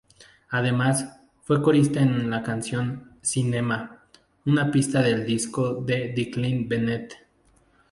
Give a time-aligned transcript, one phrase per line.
[0.49, 3.99] Además, fue corista en la canción "Cinema",
[4.47, 7.13] una pista del disco de Declan Bennett.